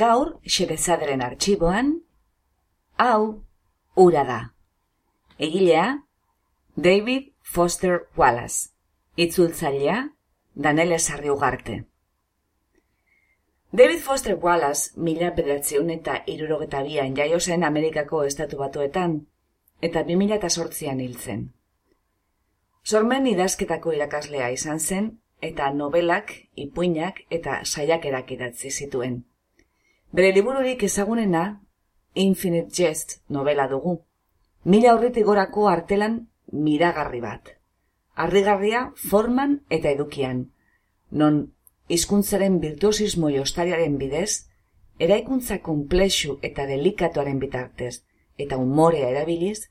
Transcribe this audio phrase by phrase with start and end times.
[0.00, 1.90] Gaur, xerezaderen arxiboan,
[2.98, 3.42] hau,
[4.04, 4.38] ura da.
[5.38, 5.84] Egilea,
[6.76, 8.70] David Foster Wallace.
[9.16, 9.98] Itzultzailea,
[10.54, 11.76] Danele Sarri Ugarte.
[13.72, 19.16] David Foster Wallace, mila bedatzeun eta irurogeta bian jaio zen Amerikako estatu batuetan,
[19.80, 21.46] eta bi mila eta sortzian hiltzen.
[22.84, 25.08] Sormen idazketako irakaslea izan zen,
[25.40, 26.34] eta nobelak,
[26.66, 29.24] ipuinak eta saiakerak idatzi zituen.
[30.12, 31.62] Bere libururik ezagunena,
[32.14, 34.04] Infinite Jest novela dugu.
[34.64, 37.50] Mila horretik gorako artelan miragarri bat.
[38.14, 40.52] Arrigarria forman eta edukian.
[41.10, 41.40] Non
[41.88, 44.46] hizkuntzaren virtuosismo jostariaren bidez,
[44.98, 48.02] eraikuntza komplexu eta delikatuaren bitartez,
[48.38, 49.68] eta umorea erabiliz,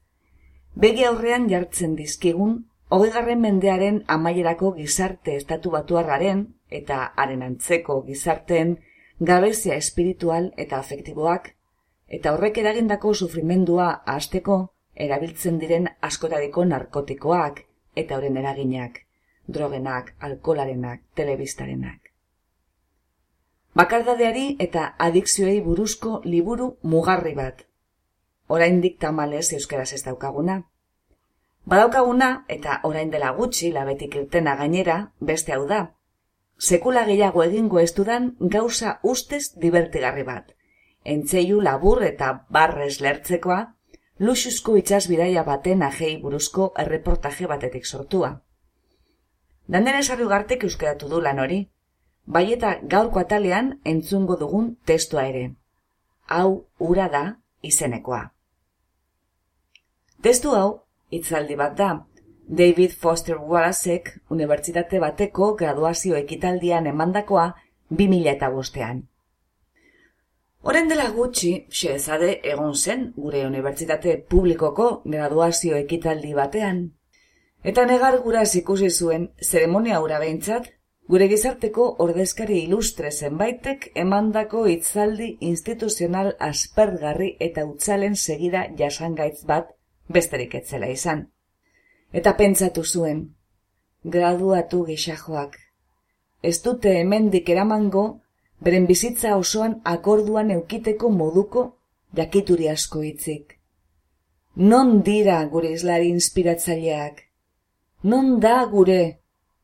[0.75, 8.77] begi aurrean jartzen dizkigun, hogegarren mendearen amaierako gizarte estatu batuarraren eta haren antzeko gizarteen
[9.19, 11.53] gabezia espiritual eta afektiboak,
[12.07, 14.57] eta horrek eragindako sufrimendua hasteko
[14.95, 17.61] erabiltzen diren askotariko narkotikoak
[17.95, 18.99] eta horren eraginak,
[19.47, 22.11] drogenak, alkolarenak, telebistarenak.
[23.75, 27.65] Bakardadeari eta adikzioei buruzko liburu mugarri bat.
[28.47, 30.61] Oraindik tamalez euskaraz ez daukaguna.
[31.65, 35.95] Badaukaguna eta orain dela gutxi labetik irtena gainera beste hau da,
[36.59, 40.53] sekula gehiago egingo ez dudan gauza ustez divertigarri bat.
[41.03, 43.59] Entzeiu labur eta barrez lertzekoa,
[44.19, 48.41] luxuzko itxasbidaia baten ahei buruzko erreportaje batetik sortua.
[49.67, 51.59] Dandene sarri gartek euskeratu du lan hori,
[52.25, 55.55] bai eta gaurko atalean entzungo dugun testua ere.
[56.27, 57.23] Hau ura da
[57.61, 58.31] izenekoa.
[60.21, 60.69] Testu hau,
[61.11, 61.89] itzaldi bat da,
[62.47, 67.45] David Foster Wallacek unibertsitate bateko graduazio ekitaldian emandakoa
[67.89, 69.01] 2000 eta bostean.
[70.61, 76.93] Horen dela gutxi, xezade egon zen gure unibertsitate publikoko graduazio ekitaldi batean.
[77.63, 80.69] Eta negar gura ikusi zuen zeremonia hura behintzat,
[81.09, 89.73] gure gizarteko ordezkari ilustre zenbaitek emandako hitzaldi instituzional aspergarri eta utzalen segida jasangaitz bat
[90.09, 91.31] besterik etzela izan
[92.15, 93.17] eta pentsatu zuen.
[94.15, 95.57] Graduatu gixajoak.
[96.41, 98.03] Ez dute hemendik eramango,
[98.63, 101.63] beren bizitza osoan akorduan eukiteko moduko
[102.15, 103.57] jakituri asko hitzik.
[104.55, 107.19] Non dira gure islari inspiratzaileak?
[108.03, 109.01] Non da gure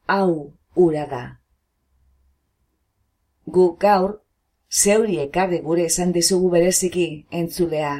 [0.07, 1.23] hau ura da?
[3.47, 4.17] Gu gaur,
[4.83, 7.95] zeuri ekarri gure esan dizugu bereziki entzulea.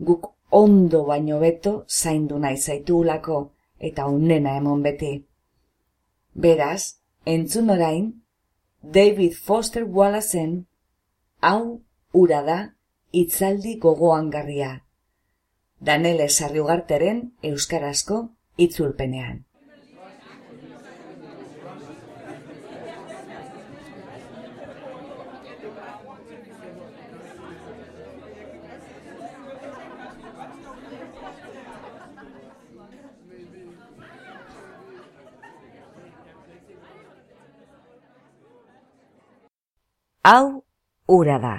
[0.00, 3.40] Guk ondo baino beto zaindu nahi zaitulako,
[3.80, 5.12] eta unena emon beti.
[6.34, 8.22] Beraz, entzun orain,
[8.82, 10.66] David Foster Wallaceen,
[11.40, 11.82] hau
[12.12, 12.60] ura da
[13.12, 14.72] itzaldi gogoan garria.
[15.80, 18.20] Danele Sarriugarteren Euskarazko
[18.56, 19.44] itzulpenean.
[40.30, 40.64] Hau
[41.06, 41.54] ura da.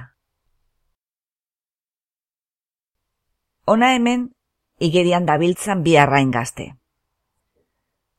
[3.73, 4.21] Ona hemen,
[4.87, 6.67] igerian dabiltzan bi arrain gazte.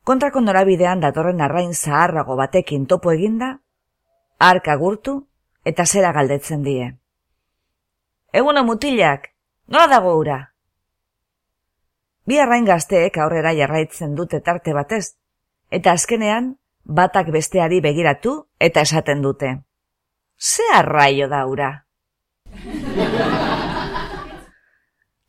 [0.05, 3.51] Kontrako norabidean datorren arrain zaharrago batekin topo eginda,
[4.51, 5.17] arka gurtu
[5.65, 6.91] eta zera galdetzen die.
[8.43, 9.33] Eguna mutilak,
[9.69, 10.39] nola dago ura?
[12.29, 15.05] Bi arrain gazteek aurrera jarraitzen dute tarte batez,
[15.71, 19.59] eta azkenean batak besteari begiratu eta esaten dute
[20.43, 21.87] ze arraio daura.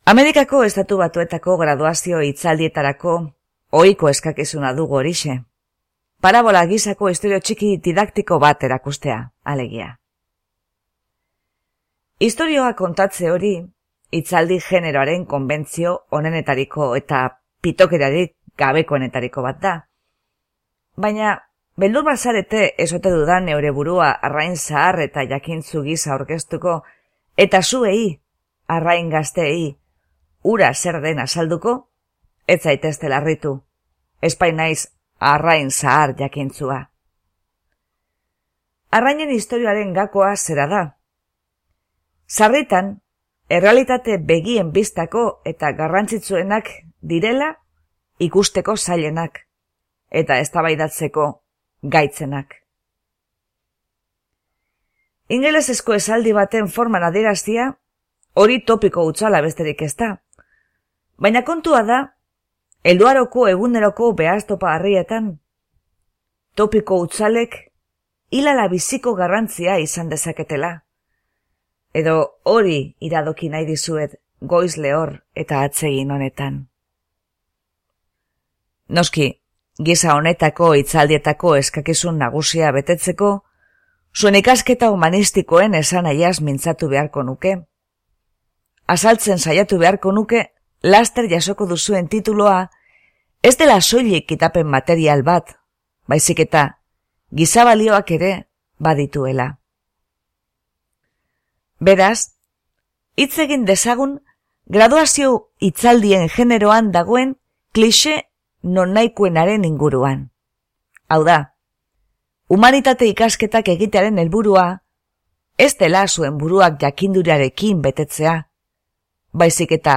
[0.04, 3.12] Amerikako estatu batuetako graduazio itzaldietarako
[3.70, 5.36] oiko eskakizuna dugu horixe.
[6.20, 9.98] parabola gizako historio txiki didaktiko bat erakustea, alegia.
[12.20, 13.54] Historioa kontatze hori,
[14.10, 17.24] itzaldi generoaren konbentzio onenetariko eta
[17.62, 19.74] pitokerarik gabekoenetariko bat da.
[20.96, 21.34] Baina,
[21.76, 26.82] beldur bazarete esote dudan neure burua arrain zahar eta jakintzu giza orkestuko,
[27.36, 28.20] eta zuei,
[28.68, 29.76] arrain gazteei,
[30.42, 31.88] ura zer den azalduko,
[32.46, 33.56] ez zaitezte larritu,
[34.22, 34.88] espainaiz
[35.18, 36.90] arrain zahar jakintzua.
[38.94, 40.82] Arrainen historioaren gakoa zera da.
[42.28, 43.00] Sarritan,
[43.50, 46.70] errealitate begien biztako eta garrantzitsuenak
[47.02, 47.56] direla
[48.18, 49.40] ikusteko zailenak
[50.10, 51.43] eta eztabaidatzeko
[51.84, 52.54] gaitzenak.
[55.28, 57.70] Ingelesezko esaldi baten forman adieraztia
[58.34, 60.10] hori topiko utzala besterik ez da.
[61.16, 62.00] Baina kontua da,
[62.84, 65.28] Elduaroko eguneroko behaztopa harrietan,
[66.54, 67.54] topiko utzalek
[68.30, 70.72] hilala biziko garrantzia izan dezaketela.
[71.94, 76.58] Edo hori iradoki nahi dizuet goiz lehor eta atsegin honetan.
[78.88, 79.30] Noski,
[79.78, 83.44] giza honetako itzaldietako eskakizun nagusia betetzeko,
[84.14, 87.56] zuen ikasketa humanistikoen esan aiaz mintzatu beharko nuke.
[88.86, 90.46] Azaltzen saiatu beharko nuke
[90.82, 92.68] laster jasoko duzuen tituloa,
[93.42, 95.56] ez dela soilik kitapen material bat,
[96.06, 96.78] baizik eta
[97.32, 98.32] gizabalioak ere
[98.78, 99.58] badituela.
[101.80, 102.36] Beraz,
[103.16, 104.20] hitz egin dezagun
[104.66, 107.34] graduazio itzaldien generoan dagoen
[107.72, 108.22] klixe
[108.64, 110.30] non nahikoenaren inguruan.
[111.08, 111.38] Hau da,
[112.48, 114.64] humanitate ikasketak egitearen helburua
[115.58, 118.34] ez dela zuen buruak jakindurarekin betetzea,
[119.32, 119.96] baizik eta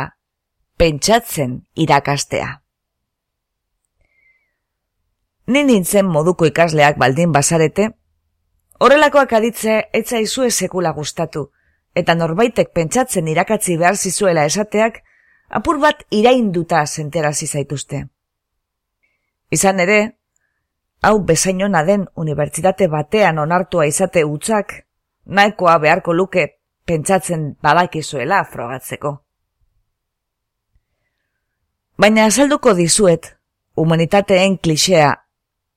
[0.78, 2.50] pentsatzen irakastea.
[5.48, 7.88] Ni nintzen moduko ikasleak baldin bazarete,
[8.84, 11.48] horrelakoak aditze etza izue sekula gustatu,
[11.96, 15.02] eta norbaitek pentsatzen irakatzi behar zizuela esateak,
[15.50, 18.04] apur bat irainduta zenterazi zaituzte.
[19.52, 20.00] Izan ere,
[21.02, 24.74] hau bezainona den unibertsitate batean onartua izate utzak,
[25.26, 26.48] nahikoa beharko luke
[26.86, 29.14] pentsatzen badakizuela frogatzeko.
[31.98, 33.32] Baina azalduko dizuet,
[33.76, 35.14] humanitateen klixea,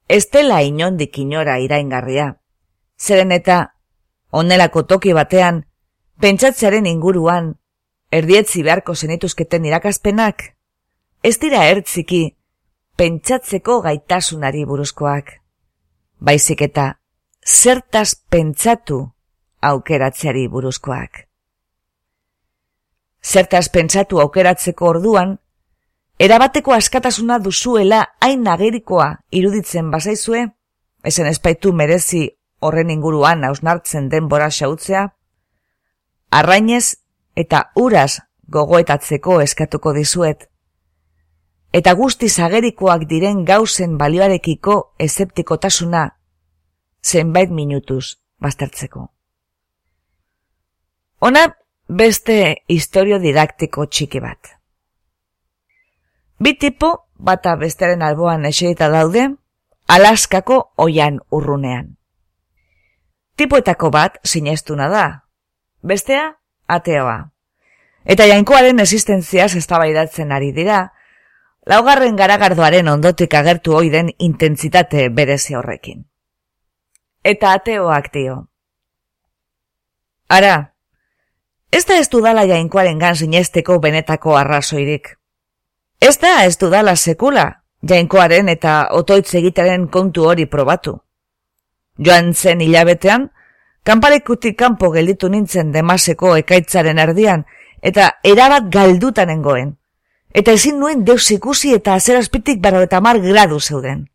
[0.08, 2.34] ez dela inondik inora iraingarria.
[3.00, 3.60] Zeren eta,
[4.30, 5.64] onelako toki batean,
[6.20, 7.54] pentsatzearen inguruan,
[8.10, 10.42] erdietzi beharko zenituzketen irakaspenak,
[11.22, 12.36] ez dira ertziki,
[13.00, 15.30] pentsatzeko gaitasunari buruzkoak.
[16.20, 16.82] Baizik eta,
[17.48, 18.98] zertaz pentsatu
[19.64, 21.22] aukeratzeari buruzkoak.
[23.24, 25.32] Zertaz pentsatu aukeratzeko orduan,
[26.20, 30.44] erabateko askatasuna duzuela hain agerikoa iruditzen bazaizue,
[31.04, 32.26] ezen espaitu merezi
[32.60, 35.06] horren inguruan hausnartzen denbora xautzea,
[36.30, 36.84] arrainez
[37.32, 38.18] eta uraz
[38.48, 40.49] gogoetatzeko eskatuko dizuet,
[41.72, 46.08] eta guzti zagerikoak diren gauzen balioarekiko ezeptikotasuna
[47.02, 49.08] zenbait minutuz baztertzeko.
[51.20, 51.46] Ona
[51.88, 54.56] beste historio didaktiko txiki bat.
[56.40, 59.28] Bi tipo, bata besteren alboan eserita daude,
[59.90, 61.96] Alaskako oian urrunean.
[63.36, 65.04] Tipoetako bat sinestuna da,
[65.82, 66.28] bestea
[66.70, 67.16] ateoa.
[68.04, 70.92] Eta jainkoaren existentziaz eztabaidatzen ari dira,
[71.70, 76.02] laugarren garagardoaren ondotik agertu oiden intentsitate berezi horrekin.
[77.22, 78.36] Eta ateoak dio.
[80.28, 80.56] Ara,
[81.70, 85.16] ez da ez dudala jainkoaren gan sinesteko benetako arrazoirik.
[86.00, 87.46] Ez da ez dudala sekula,
[87.86, 90.96] jainkoaren eta otoitz egitaren kontu hori probatu.
[91.98, 93.28] Joan zen hilabetean,
[93.84, 97.44] kanparekutik kanpo gelditu nintzen demaseko ekaitzaren erdian,
[97.82, 99.76] eta erabat galdutanengoen.
[100.32, 104.06] Eta ezin nuen deus ikusi eta azerazpitik baro eta mar gradu zeuden.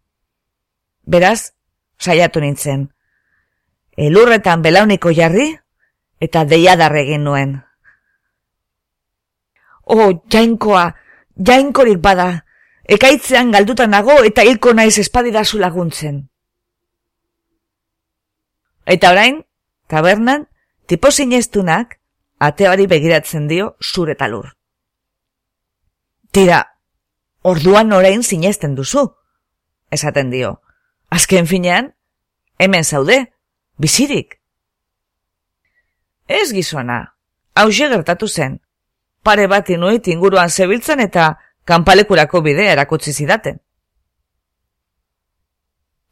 [1.04, 1.52] Beraz,
[2.00, 2.90] saiatu nintzen.
[3.98, 5.50] Elurretan belauniko jarri,
[6.20, 7.58] eta deiadarregin nuen.
[9.86, 10.86] Oh, jainkoa,
[11.38, 12.46] jainkorik bada,
[12.88, 16.24] ekaitzean galduta nago eta hilko naiz espadidazu laguntzen.
[18.86, 19.42] Eta orain,
[19.88, 20.48] tabernan,
[20.88, 22.00] tipo sineztunak,
[22.40, 24.55] ateari begiratzen dio zure talur.
[26.36, 26.58] Tira,
[27.48, 29.06] orduan orain sinesten duzu,
[29.88, 30.50] esaten dio.
[31.08, 31.94] Azken finean,
[32.60, 33.32] hemen zaude,
[33.80, 34.42] bizirik.
[36.28, 36.98] Ez gizona,
[37.56, 38.58] hau gertatu zen,
[39.24, 43.62] pare bat inuit inguruan zebiltzen eta kanpalekurako bidea erakutsi zidaten.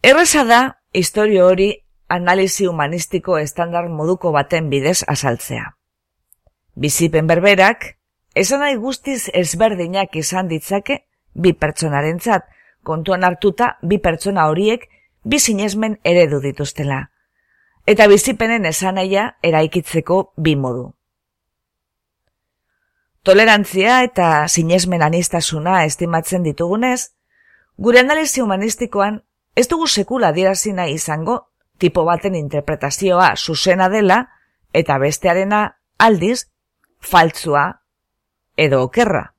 [0.02, 0.62] Erreza da,
[0.94, 5.76] historio hori analizi humanistiko estandar moduko baten bidez azaltzea.
[6.76, 7.98] Bizipen berberak,
[8.36, 12.46] esan nahi guztiz ezberdinak izan ditzake bi pertsonarentzat,
[12.84, 14.90] kontuan hartuta bi pertsona horiek
[15.24, 17.10] bi sinesmen eredu dituztela.
[17.86, 20.94] Eta bizipenen esanaia eraikitzeko bi modu.
[23.24, 27.14] Tolerantzia eta sinesmen anistasuna estimatzen ditugunez,
[27.78, 29.22] gure analizi humanistikoan
[29.56, 31.38] ez dugu sekula dirazina izango
[31.78, 34.26] tipo baten interpretazioa zuzena dela
[34.74, 35.64] eta bestearena
[35.98, 36.48] aldiz
[37.00, 37.83] faltzua
[38.58, 39.34] edo okerra.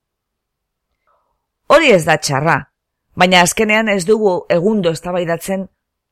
[1.67, 2.59] Hori ez da txarra,
[3.15, 5.69] baina azkenean ez dugu egundo eztabaidatzen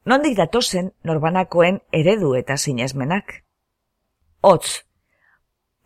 [0.06, 3.42] nondik datozen norbanakoen eredu eta sinesmenak.
[4.40, 4.82] Hotz,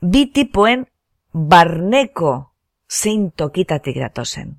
[0.01, 0.87] bi tipoen
[1.33, 2.53] barneko
[2.89, 4.57] zein tokitatik datozen.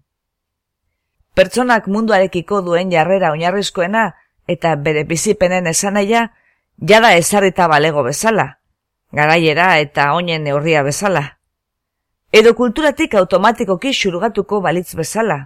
[1.33, 4.11] Pertsonak munduarekiko duen jarrera oinarrizkoena
[4.47, 6.31] eta bere bizipenen esanaia
[6.77, 8.59] jada ezarrita balego bezala,
[9.11, 11.36] garaiera eta oinen neurria bezala.
[12.31, 15.37] Edo kulturatik automatikoki xurgatuko balitz bezala,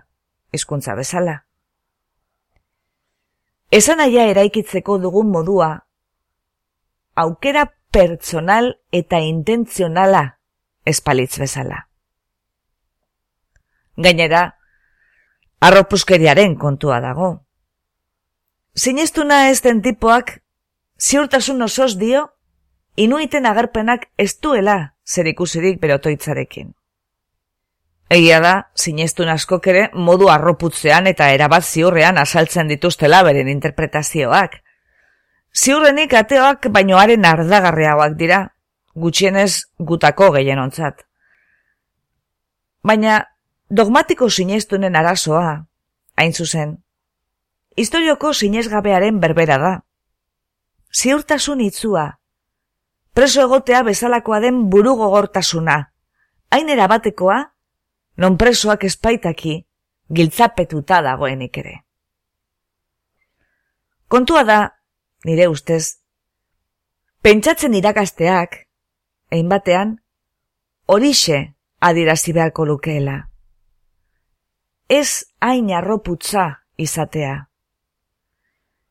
[0.52, 1.44] hizkuntza bezala.
[3.70, 5.70] Esanaia eraikitzeko dugun modua,
[7.16, 10.24] aukera pertsonal eta intentzionala
[10.86, 11.86] espalitz bezala.
[13.98, 14.58] Gainera,
[15.62, 17.30] arropuskeriaren kontua dago.
[18.74, 20.40] Sinestuna ez den tipoak,
[20.98, 22.32] ziurtasun osoz dio,
[22.96, 26.72] inuiten agerpenak ez duela zer ikusirik berotoitzarekin.
[28.12, 34.58] Egia da, sinestun askok ere modu arroputzean eta erabat ziurrean asaltzen dituztela beren interpretazioak.
[35.56, 38.42] Ziurrenik ateoak bainoaren ardagarriagoak dira,
[38.96, 41.06] gutxienez gutako gehien ontzat.
[42.84, 43.22] Baina
[43.70, 45.66] dogmatiko sinestunen arazoa,
[46.20, 46.78] hain zuzen,
[47.76, 49.74] historioko sinesgabearen berbera da.
[50.92, 52.08] Ziurtasun itzua,
[53.14, 55.94] preso egotea bezalakoa den buru gogortasuna,
[56.52, 57.40] hain erabatekoa,
[58.18, 59.56] non presoak espaitaki,
[60.12, 61.76] giltzapetuta dagoenik ere.
[64.08, 64.60] Kontua da,
[65.26, 66.04] nire ustez,
[67.24, 68.58] pentsatzen irakasteak,
[69.32, 69.96] egin batean,
[70.86, 73.16] horixe adirazi beharko lukeela.
[74.90, 77.51] Ez hain arroputza izatea.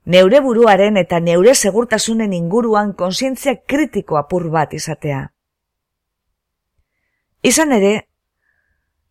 [0.07, 5.27] Neure buruaren eta neure segurtasunen inguruan konsientzia kritiko apur bat izatea.
[7.43, 7.93] Izan ere,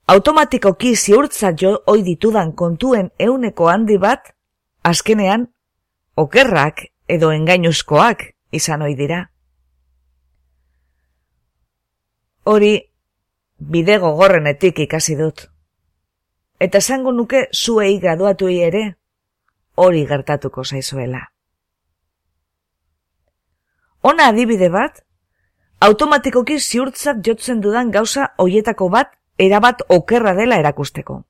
[0.07, 4.33] automatikoki ziurtzat jo oi ditudan kontuen euneko handi bat,
[4.83, 5.47] azkenean,
[6.15, 9.23] okerrak edo engainuzkoak izan ohi dira.
[12.49, 12.73] Hori,
[13.59, 15.45] bide gogorrenetik ikasi dut.
[16.59, 18.98] Eta esango nuke zuei graduatu ere,
[19.83, 21.21] hori gertatuko zaizuela.
[24.11, 25.01] Ona adibide bat,
[25.87, 29.11] automatikoki ziurtzat jotzen dudan gauza hoietako bat
[29.47, 31.23] erabat okerra dela erakusteko.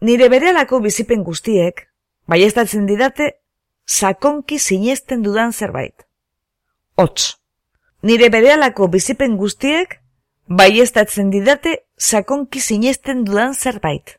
[0.00, 1.88] Nire berealako bizipen guztiek,
[2.30, 3.32] baiestatzen didate,
[3.86, 6.06] sakonki sinesten dudan zerbait.
[6.98, 7.38] Hots
[8.02, 9.98] nire berealako bizipen guztiek
[10.48, 14.18] baiestatzen didate sakonki sinesten dudan zerbait.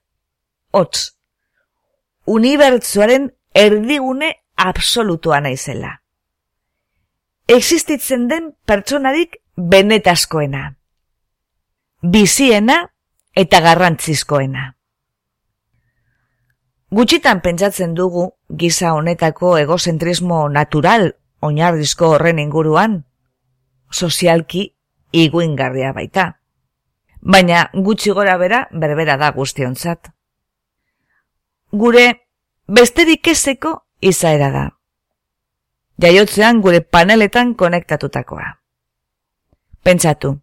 [0.72, 1.19] Hots,
[2.30, 5.96] unibertsuaren erdigune absolutua naizela.
[7.48, 10.76] Existitzen den pertsonarik benetaskoena.
[12.02, 12.76] Biziena
[13.34, 14.76] eta garrantzizkoena.
[16.94, 18.28] Gutxitan pentsatzen dugu
[18.62, 23.04] giza honetako egozentrismo natural oinarrizko horren inguruan,
[23.90, 24.64] sozialki
[25.12, 26.30] iguingarria baita.
[27.22, 30.14] Baina gutxi gora bera berbera da guztionzat.
[31.72, 32.28] Gure
[32.68, 34.66] besterik ezeko izaera da.
[36.02, 38.48] Jaiotzean gure paneletan konektatutakoa.
[39.84, 40.40] Pentsatu.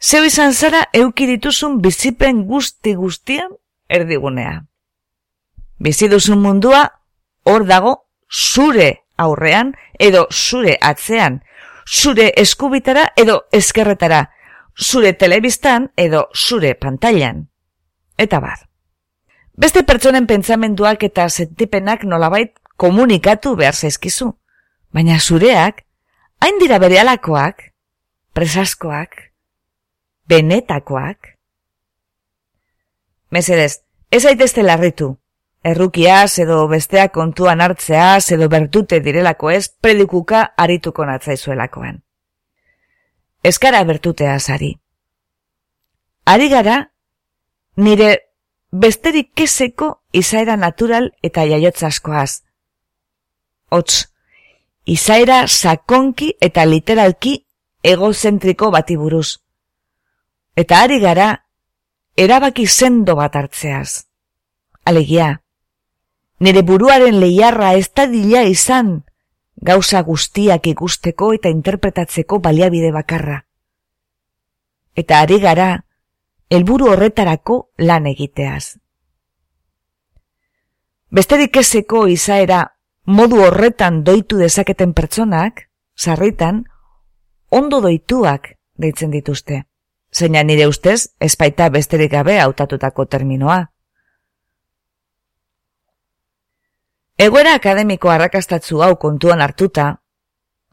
[0.00, 3.50] Zeu izan zara eukirituzun bizipen guzti guztian
[3.88, 4.62] erdigunea.
[5.78, 6.84] Biziduzun mundua
[7.44, 7.94] hor dago
[8.30, 11.42] zure aurrean edo zure atzean
[11.88, 14.30] zure eskubitara edo eskerretara,
[14.76, 17.48] zure telebistan edo zure pantailan.
[18.18, 18.67] Eta bar.
[19.58, 24.30] Beste pertsonen pentsamenduak eta sentipenak nolabait komunikatu behar zaizkizu.
[24.94, 25.82] Baina zureak,
[26.40, 27.72] hain dira bere alakoak,
[28.32, 29.32] presaskoak,
[30.30, 31.34] benetakoak.
[33.34, 35.16] Mesedez, ez aitezte larritu,
[35.64, 41.98] Errukiaz edo besteak kontuan hartzeaz edo bertute direlako ez predikuka arituko natzaizuelakoan.
[43.42, 44.78] Eskara bertutea ari.
[46.24, 46.92] Ari gara,
[47.76, 48.27] nire
[48.70, 52.42] besterik keseko izaera natural eta jaiotzaskoaz.
[53.70, 54.08] Hots,
[54.84, 57.38] izaera sakonki eta literalki
[57.82, 59.38] egozentriko bati buruz.
[60.56, 61.44] Eta ari gara,
[62.16, 64.04] erabaki sendo bat hartzeaz.
[64.84, 65.40] Alegia,
[66.40, 69.04] nire buruaren lehiarra ez da dila izan,
[69.56, 73.44] gauza guztiak ikusteko eta interpretatzeko baliabide bakarra.
[74.96, 75.84] Eta ari gara,
[76.50, 78.76] helburu horretarako lan egiteaz.
[81.10, 82.64] Besterik ezeko izaera
[83.06, 86.64] modu horretan doitu dezaketen pertsonak, sarritan,
[87.50, 89.64] ondo doituak deitzen dituzte.
[90.12, 93.58] Zeina nire ustez, espaita besterik gabe hautatutako terminoa.
[97.18, 99.88] Egoera akademiko arrakastatzu hau kontuan hartuta,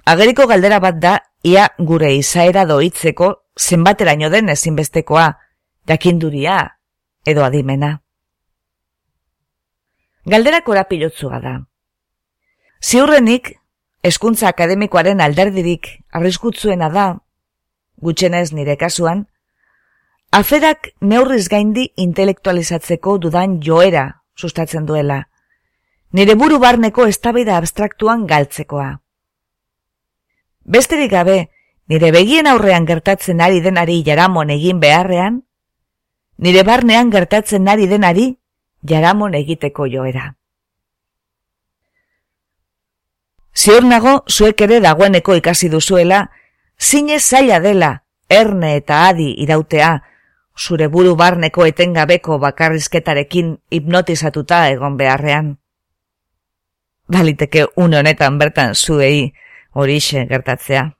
[0.05, 5.25] ageriko galdera bat da ia gure izaera doitzeko zenbateraino den ezinbestekoa,
[5.88, 6.77] jakinduria
[7.25, 8.01] edo adimena.
[10.25, 11.54] Galdera korapilotzua da.
[12.82, 13.54] Ziurrenik,
[14.04, 17.06] eskuntza akademikoaren alderdirik arriskutzuena da,
[18.01, 19.27] gutxenez nire kasuan,
[20.32, 25.24] aferak neurriz gaindi intelektualizatzeko dudan joera sustatzen duela–
[26.15, 29.01] nire buru barneko estabida abstraktuan galtzekoa.
[30.75, 31.50] Besterik gabe,
[31.92, 35.42] nire begien aurrean gertatzen ari denari jaramon egin beharrean,
[36.38, 38.25] nire barnean gertatzen ari denari
[38.84, 40.36] jaramon egiteko joera.
[43.56, 46.30] Ziur nago, zuek ere dagoeneko ikasi duzuela,
[46.77, 47.92] zine zaila dela,
[48.30, 49.92] erne eta adi irautea,
[50.60, 55.56] zure buru barneko etengabeko bakarrizketarekin hipnotizatuta egon beharrean
[57.08, 59.34] baliteke une honetan bertan zuei
[59.74, 60.92] horixe gertatzea.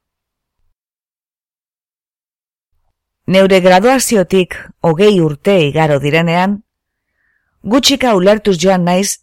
[3.26, 4.54] Neure graduaziotik
[4.86, 6.60] hogei urte igaro direnean,
[7.64, 9.18] gutxika ulertuz joan naiz,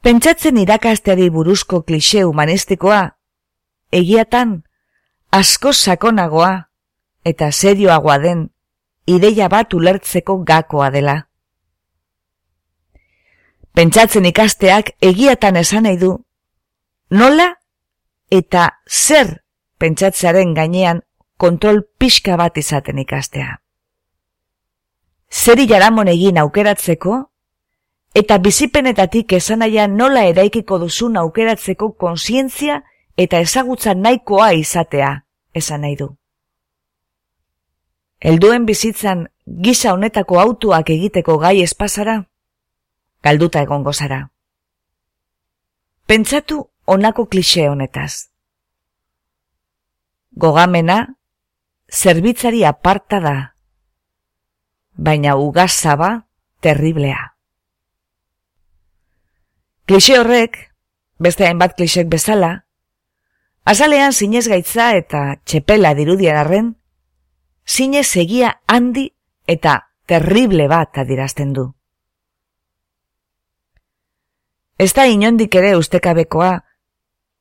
[0.00, 3.02] pentsatzen irakasteari buruzko klixe humanistikoa,
[3.92, 4.62] egiatan,
[5.30, 6.52] asko sakonagoa
[7.28, 8.48] eta serioagoa den
[9.06, 11.16] ideia bat ulertzeko gakoa dela.
[13.76, 16.14] Pentsatzen ikasteak egiatan esan nahi du,
[17.10, 17.50] nola
[18.32, 19.42] eta zer
[19.78, 21.04] pentsatzearen gainean
[21.36, 23.60] kontrol pixka bat izaten ikastea.
[25.30, 27.16] Zeri jaramon egin aukeratzeko,
[28.14, 29.64] eta bizipenetatik esan
[29.96, 32.82] nola eraikiko duzun aukeratzeko konsientzia
[33.16, 36.16] eta ezagutza nahikoa izatea, esan nahi du.
[38.20, 42.24] Elduen bizitzan gisa honetako autuak egiteko gai espazara?
[43.26, 44.20] galduta egongo zara.
[46.06, 48.30] Pentsatu onako klixe honetaz.
[50.44, 50.98] Gogamena,
[51.92, 53.36] zerbitzari aparta da,
[54.96, 56.26] baina ugazaba
[56.60, 57.36] terriblea.
[59.86, 60.56] Klixe horrek,
[61.22, 62.66] beste hainbat klixek bezala,
[63.64, 66.74] azalean zinez gaitza eta txepela dirudian arren,
[67.66, 69.12] zinez egia handi
[69.46, 71.72] eta terrible bat adirazten du.
[74.78, 76.52] Ez da inondik ere ustekabekoa,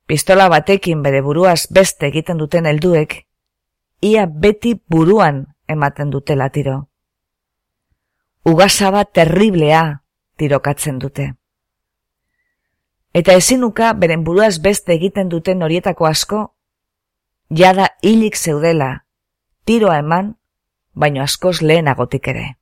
[0.08, 3.26] pistola batekin bere buruaz beste egiten duten helduek,
[4.02, 6.90] ia beti buruan ematen dutela tiro.
[8.44, 10.04] Ugasaba terriblea
[10.38, 11.34] tirokatzen dute.
[13.14, 16.42] Eta ezinuka beren buruaz beste egiten duten horietako asko,
[17.50, 19.06] jada hilik zeudela,
[19.66, 20.36] tiroa eman,
[20.94, 22.58] baino askoz lehenagotik ere.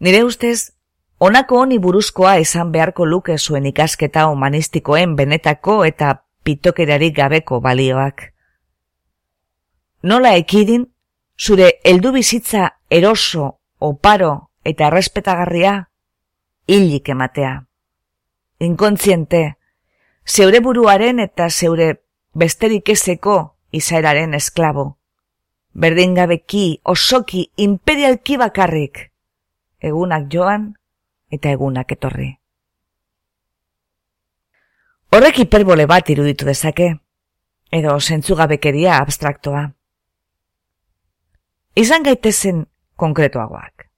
[0.00, 0.72] Nire ustez,
[1.18, 8.32] honako honi buruzkoa izan beharko luke zuen ikasketa humanistikoen benetako eta pitokerarik gabeko balioak.
[10.02, 10.88] Nola ekidin,
[11.38, 15.88] zure heldu bizitza eroso, oparo eta respetagarria,
[16.66, 17.54] hilik ematea.
[18.62, 19.56] Inkontziente,
[20.26, 22.02] zeure buruaren eta zeure
[22.34, 24.98] besterik ezeko izaeraren esklabo.
[25.72, 29.08] Berdingabeki, osoki, imperialki bakarrik,
[29.80, 30.74] egunak joan
[31.30, 32.41] eta egunak etorri.
[35.12, 36.86] Horrek hiperbole bat iruditu dezake,
[37.68, 39.66] edo zentzugabekeria abstraktoa.
[41.76, 42.62] Izan gaitezen
[42.96, 43.90] konkretuagoak.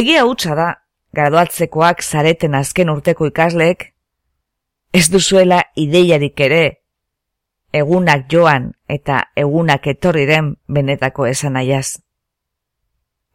[0.00, 0.68] Egia hutsa da,
[1.12, 3.84] graduatzekoak zareten azken urteko ikasleek,
[4.96, 6.62] ez duzuela ideiarik ere,
[7.72, 12.00] egunak joan eta egunak etorriren benetako esan aiaz.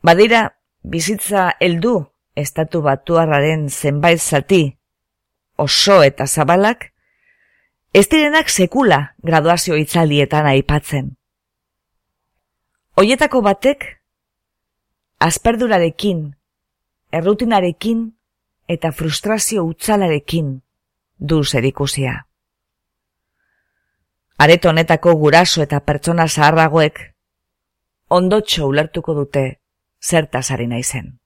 [0.02, 0.42] Badira,
[0.82, 2.00] bizitza heldu
[2.34, 4.77] estatu batuarraren zenbait zati,
[5.58, 6.92] oso eta zabalak,
[7.94, 11.16] ez direnak sekula graduazio itzaldietan aipatzen.
[12.98, 13.86] Hoietako batek,
[15.20, 16.24] azperdurarekin,
[17.12, 18.08] errutinarekin
[18.68, 20.62] eta frustrazio utzalarekin
[21.18, 22.28] du zerikusia.
[24.38, 27.00] Areto honetako guraso eta pertsona zaharragoek
[28.10, 29.46] ondotxo ulertuko dute
[30.04, 31.18] zertaz ari naizen.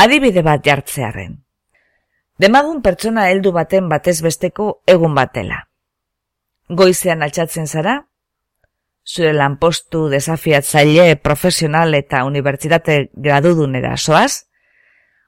[0.00, 1.34] Adibide bat jartzearen.
[2.40, 5.58] Demagun pertsona heldu baten batez besteko egun batela.
[6.78, 7.96] Goizean altxatzen zara,
[9.04, 14.46] zure lanpostu desafiatzaile profesional eta unibertsitate gradudunera soaz,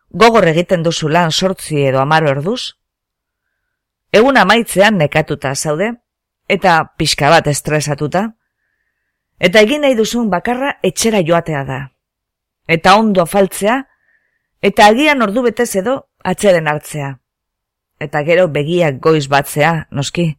[0.08, 2.62] gogor egiten duzu lan sortzi edo amaro erduz,
[4.12, 5.92] egun amaitzean nekatuta zaude,
[6.48, 8.30] eta pixka bat estresatuta,
[9.36, 11.80] eta egin nahi duzun bakarra etxera joatea da,
[12.68, 13.82] eta ondo faltzea,
[14.62, 17.18] eta agian ordu betez edo atxeden hartzea,
[17.98, 20.36] eta gero begiak goiz batzea, noski,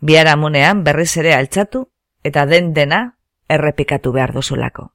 [0.00, 1.88] biharamunean berriz ere altxatu,
[2.22, 4.92] eta den dena errepikatu behar duzulako.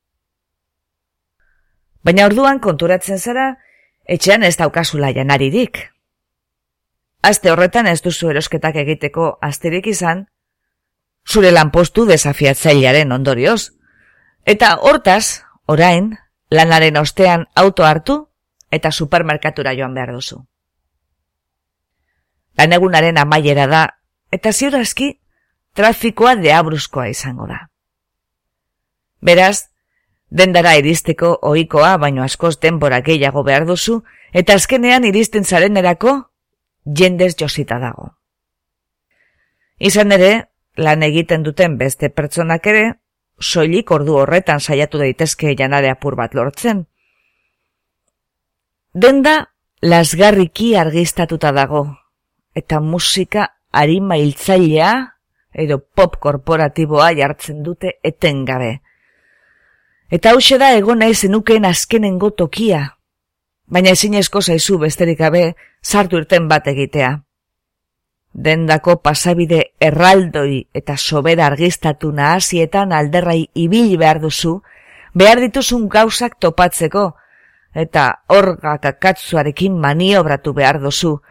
[2.04, 3.58] Baina orduan konturatzen zara,
[4.06, 5.92] etxean ez daukazula janaririk.
[7.22, 10.26] Aste horretan ez duzu erosketak egiteko asterik izan,
[11.28, 13.72] zure lanpostu desafiatzailearen ondorioz.
[14.46, 16.16] Eta hortaz, orain,
[16.50, 18.31] lanaren ostean auto hartu
[18.72, 20.42] eta supermerkatura joan behar duzu.
[22.58, 23.82] Lanegunaren amaiera da,
[24.32, 25.12] eta ziurazki
[25.76, 27.68] trafikoa deabruzkoa izango da.
[29.22, 29.72] Beraz,
[30.30, 34.02] dendara iristeko ohikoa baino askoz denbora gehiago behar duzu,
[34.34, 36.16] eta azkenean iristen zaren erako,
[36.86, 38.16] jendez josita dago.
[39.80, 40.32] Izan ere,
[40.78, 42.86] lan egiten duten beste pertsonak ere,
[43.42, 46.86] soilik ordu horretan saiatu daitezke janare apur bat lortzen.
[48.94, 51.86] Denda, lasgarriki argistatuta dago,
[52.54, 54.90] eta musika harima hiltzailea
[55.54, 58.82] edo pop korporatiboa jartzen dute etengabe.
[60.12, 62.98] Eta hause da egon nahi zenukeen azkenengo tokia,
[63.72, 67.14] baina ezin esko zaizu besterik gabe sartu irten bat egitea.
[68.34, 74.62] Dendako pasabide erraldoi eta sobera argistatu nahazietan alderrai ibil behar duzu,
[75.16, 77.14] behar dituzun gauzak topatzeko,
[77.74, 81.22] eta orgak akatzuarekin maniobratu behar duzu,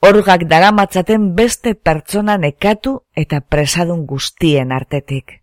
[0.00, 5.42] orgak daramatzaten beste pertsona nekatu eta presadun guztien artetik.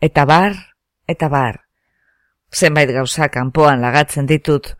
[0.00, 0.56] Eta bar,
[1.06, 1.60] eta bar,
[2.52, 4.74] zenbait gauza kanpoan lagatzen ditut,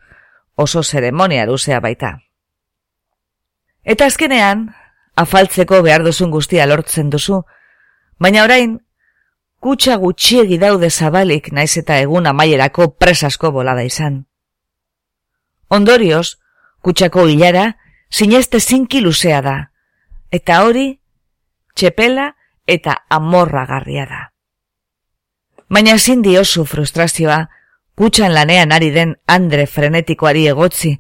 [0.57, 2.19] oso zeremonia luzea baita.
[3.85, 4.71] Eta azkenean,
[5.17, 7.43] afaltzeko behar duzun guztia lortzen duzu,
[8.19, 8.79] baina orain,
[9.61, 14.25] kutsa gutxiegi daude zabalik naiz eta egun amaierako presasko bolada izan.
[15.73, 16.37] Ondorioz,
[16.85, 17.77] kutsako hilara,
[18.11, 19.57] sineste zinki luzea da,
[20.31, 21.01] eta hori,
[21.75, 22.33] txepela
[22.69, 24.21] eta amorra garria da.
[25.73, 27.47] Baina ezin diozu frustrazioa,
[27.97, 30.99] kutsan lanean ari den andre frenetikoari egotzi,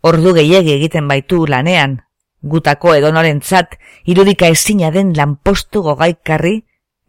[0.00, 1.98] ordu gehiegi egiten baitu lanean,
[2.40, 3.76] gutako edonoren zat,
[4.06, 6.62] irudika ezina den lanpostu gogaikarri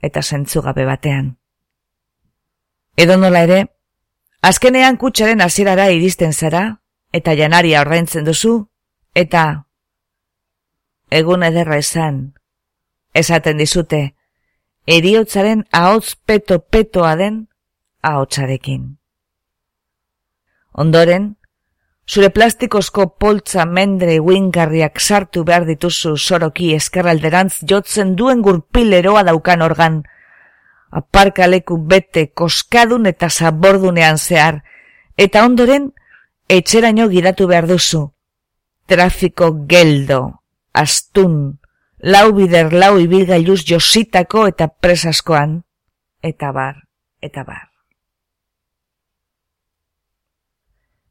[0.04, 1.38] eta zentzugabe batean.
[2.98, 3.62] Edonola ere,
[4.42, 6.66] azkenean kutsaren hasierara iristen zara,
[7.18, 8.54] eta janaria ordaintzen duzu,
[9.16, 9.44] eta
[11.10, 12.22] egun ederra esan,
[13.14, 14.02] esaten dizute,
[14.88, 17.48] eriotzaren ahots peto-petoa den
[18.02, 18.98] ahotsarekin.
[20.78, 21.34] Ondoren,
[22.08, 30.04] zure plastikozko poltza mendre uingarriak sartu behar dituzu soroki eskerralderantz jotzen duen gurpileroa daukan organ,
[30.92, 34.62] aparkaleku bete koskadun eta zabordunean zehar,
[35.18, 35.92] eta ondoren,
[36.48, 38.12] etxeraino giratu behar duzu,
[38.88, 41.60] trafiko geldo, astun,
[42.00, 45.64] lau bider lau ibilgailuz jositako eta presaskoan,
[46.22, 46.86] eta bar,
[47.22, 47.68] eta bar.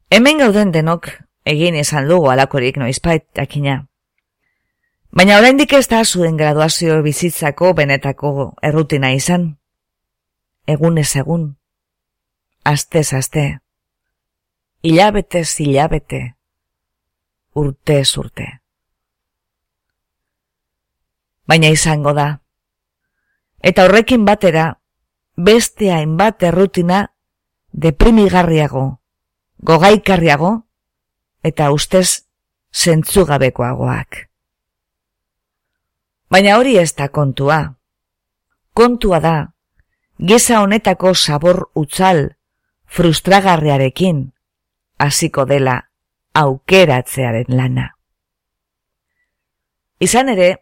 [0.09, 1.09] Hemen gauden denok
[1.45, 3.85] egin izan dugu alakorik noizpait akina.
[5.11, 9.57] Baina oraindik ez da zuen graduazio bizitzako benetako errutina izan.
[10.67, 11.47] Egun ez egun.
[12.63, 13.66] Aztez azte.
[14.83, 16.37] Ilabetez ilabete
[17.57, 18.47] urte urte.
[21.47, 22.27] Baina izango da.
[23.63, 24.67] Eta horrekin batera,
[25.35, 27.07] beste hainbat errutina
[27.71, 28.85] deprimigarriago,
[29.57, 30.53] gogaikarriago,
[31.41, 32.27] eta ustez
[32.73, 34.27] zentzugabekoagoak.
[36.29, 37.59] Baina hori ez da kontua.
[38.77, 39.35] Kontua da,
[40.19, 42.35] geza honetako sabor utzal,
[42.85, 44.27] frustragarriarekin,
[44.97, 45.81] hasiko dela
[46.33, 47.91] aukeratzearen lana.
[49.99, 50.55] Izan ere,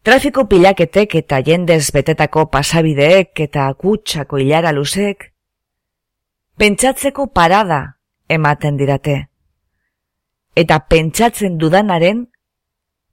[0.00, 5.26] Trafiko pilaketek eta jendez betetako pasabideek eta kutsako hilara luzek,
[6.56, 7.80] pentsatzeko parada
[8.28, 9.16] ematen dirate.
[10.56, 12.22] Eta pentsatzen dudanaren,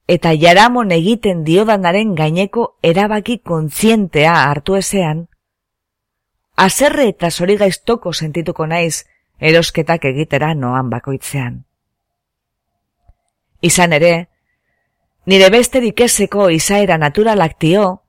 [0.08, 5.26] eta jaramon egiten diodanaren gaineko erabaki kontzientea hartu ezean,
[6.56, 9.04] azerre eta zori gaiztoko sentituko naiz
[9.40, 11.64] erosketak egitera noan bakoitzean.
[13.62, 14.28] Izan ere,
[15.26, 18.02] nire besterik ezeko izaera naturalak dio,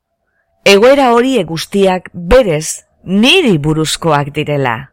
[0.65, 4.91] egoera hori guztiak berez niri buruzkoak direla.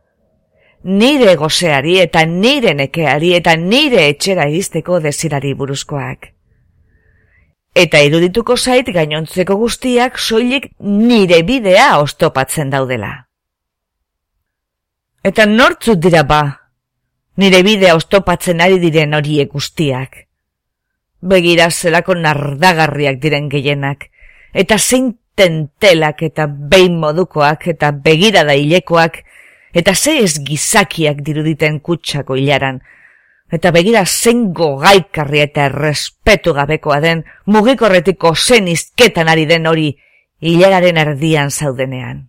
[0.86, 6.32] Nire gozeari eta nire nekeari eta nire etxera izteko desirari buruzkoak.
[7.76, 13.25] Eta irudituko zait gainontzeko guztiak soilik nire bidea ostopatzen daudela.
[15.26, 16.42] Eta nortzut dira ba,
[17.42, 20.20] nire bidea ostopatzen ari diren horiek guztiak.
[21.26, 24.06] Begira zelako nardagarriak diren gehienak,
[24.54, 29.18] eta zein tentelak eta behin modukoak eta begira da hilekoak,
[29.74, 32.80] eta ze ez gizakiak diruditen kutsako hilaran,
[33.50, 39.90] eta begira zein gogaikarri eta errespetu gabekoa den mugikorretiko zen izketan ari den hori
[40.40, 42.28] hilararen erdian zaudenean.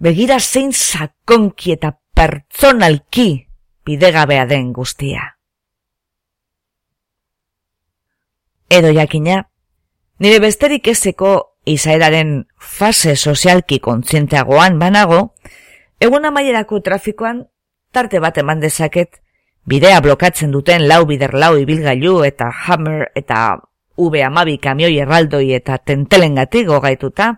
[0.00, 3.28] Begira zein sakonki eta pertsonalki
[3.84, 5.40] bidegabea den guztia.
[8.70, 9.50] edo jakina,
[10.22, 15.34] nire besterik ezeko izaeraren fase sozialki kontzienteagoan banago,
[16.00, 17.48] egun amaierako trafikoan
[17.92, 19.18] tarte bat eman dezaket,
[19.66, 23.58] bidea blokatzen duten lau bider lau ibilgailu eta hammer eta
[24.00, 27.34] V amabi kamioi erraldoi eta tentelen gatigo gaituta,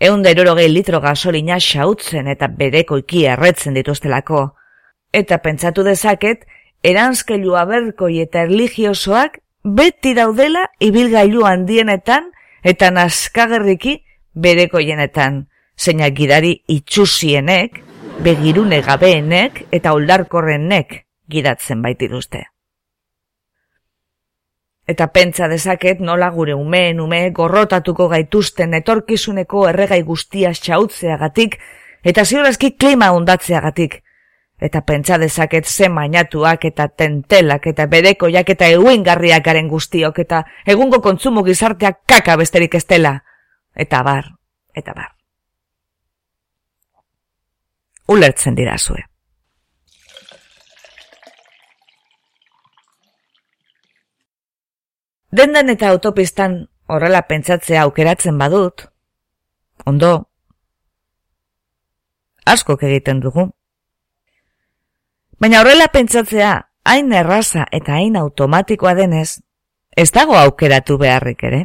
[0.00, 4.54] egun da litro gasolina xautzen eta bereko iki erretzen dituztelako,
[5.12, 6.46] eta pentsatu dezaket,
[6.82, 12.30] eranskelu aberkoi eta erligiosoak beti daudela ibilgailu handienetan
[12.64, 14.00] eta naskagerriki
[14.34, 17.82] bereko jenetan, zeinak gidari itxusienek,
[18.24, 22.46] begirune gabeenek eta oldarkorrenek gidatzen baitiruzte.
[24.90, 31.58] Eta pentsa dezaket nola gure umeen ume gorrotatuko gaituzten etorkizuneko erregai guztia xautzeagatik
[32.02, 34.00] eta ziurazki klima ondatzeagatik,
[34.60, 41.00] eta pentsa dezaket ze mainatuak eta tentelak eta bereko jaketa eguingarriak garen guztiok eta egungo
[41.00, 43.20] kontsumo gizarteak kaka besterik estela.
[43.74, 44.32] Eta bar,
[44.74, 45.14] eta bar.
[48.08, 49.09] Ulertzen dira zue.
[55.30, 56.56] Dendan eta autopistan
[56.90, 58.88] horrela pentsatzea aukeratzen badut,
[59.86, 60.10] ondo,
[62.44, 63.46] askok egiten dugu.
[65.40, 69.40] Baina horrela pentsatzea, hain erraza eta hain automatikoa denez,
[69.96, 71.60] ez dago aukeratu beharrik ere.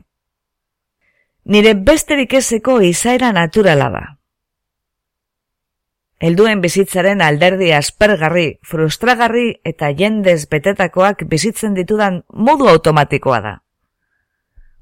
[1.46, 4.06] Nire besterik ezeko izaera naturala da.
[6.20, 13.56] Helduen bizitzaren alderdi aspergarri, frustragarri eta jendez betetakoak bizitzen ditudan modu automatikoa da.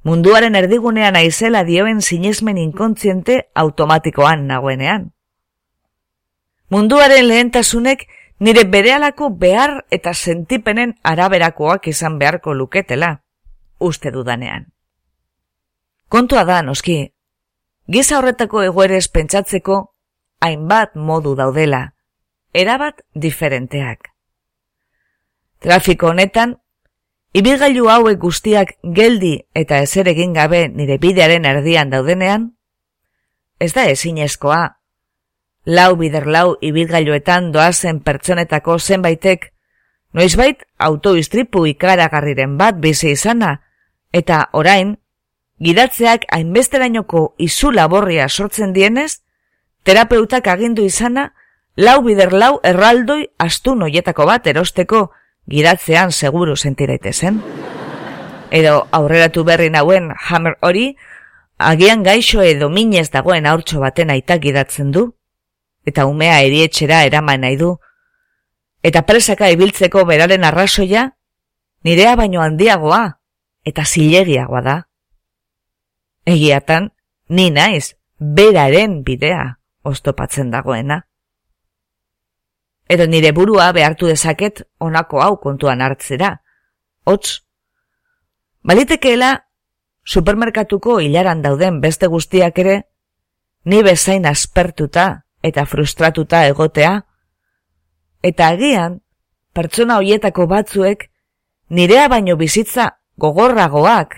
[0.04, 5.13] Munduaren erdigunean aizela dioen sinesmen inkontziente automatikoan nagoenean.
[6.69, 8.06] Munduaren lehentasunek
[8.39, 13.24] nire berealako behar eta sentipenen araberakoak izan beharko luketela,
[13.80, 14.67] uste dudanean.
[16.10, 17.13] Kontua da, noski,
[17.88, 19.92] giza horretako egoerez pentsatzeko
[20.43, 21.93] hainbat modu daudela,
[22.53, 24.12] erabat diferenteak.
[25.63, 26.58] Trafiko honetan,
[27.34, 32.51] ibilgailu hauek guztiak geldi eta ezer egin gabe nire bidearen erdian daudenean,
[33.60, 34.63] ez da ezinezkoa
[35.65, 39.51] lau bider lau ibilgailuetan doazen pertsonetako zenbaitek,
[40.13, 43.62] noizbait autoistripu ikaragarriren bat bizi izana,
[44.12, 44.97] eta orain,
[45.63, 49.23] gidatzeak hainbesterainoko izu laborria sortzen dienez,
[49.84, 51.34] terapeutak agindu izana,
[51.76, 55.10] lau bider lau erraldoi astu noietako bat erosteko
[55.50, 57.41] gidatzean seguru sentiraite zen.
[58.52, 60.96] Edo aurreratu berri nauen hammer hori,
[61.58, 65.08] agian gaixo edo minez dagoen aurtso baten aitak gidatzen du,
[65.86, 67.74] eta umea erietxera eraman nahi du,
[68.84, 71.10] eta presaka ibiltzeko beraren arrasoia,
[71.84, 73.17] nirea baino handiagoa,
[73.65, 74.78] eta zilegiagoa da.
[76.26, 76.91] Egiatan,
[77.30, 81.04] ni naiz, beraren bidea, oztopatzen dagoena.
[82.89, 86.36] Edo nire burua behartu dezaket onako hau kontuan hartzera.
[87.06, 87.43] Hots,
[88.63, 89.46] balitekeela,
[90.04, 92.76] supermerkatuko hilaran dauden beste guztiak ere,
[93.65, 96.93] ni bezain aspertuta eta frustratuta egotea,
[98.24, 99.00] eta agian,
[99.54, 101.10] pertsona hoietako batzuek,
[101.69, 104.15] nirea baino bizitza gogorragoak,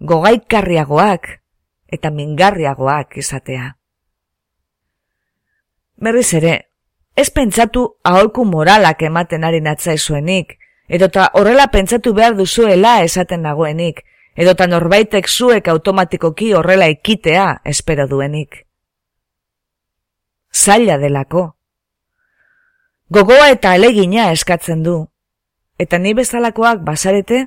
[0.00, 1.28] gogaikarriagoak
[1.92, 3.76] eta mingarriagoak izatea.
[5.96, 6.72] Berriz ere,
[7.16, 14.02] ez pentsatu aholku moralak ematen ari natzaizuenik, edota horrela pentsatu behar duzuela esaten nagoenik,
[14.36, 18.66] edota norbaitek zuek automatikoki horrela ikitea espero duenik.
[20.52, 21.56] Zaila delako.
[23.08, 24.96] Gogoa eta alegina eskatzen du,
[25.78, 27.46] eta ni bezalakoak basarete,